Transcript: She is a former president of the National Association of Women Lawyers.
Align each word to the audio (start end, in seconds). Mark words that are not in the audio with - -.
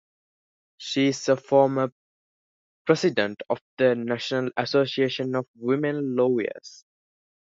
She 0.77 1.09
is 1.09 1.29
a 1.29 1.37
former 1.37 1.93
president 2.87 3.43
of 3.51 3.61
the 3.77 3.93
National 3.93 4.49
Association 4.57 5.35
of 5.35 5.45
Women 5.55 6.15
Lawyers. 6.15 6.85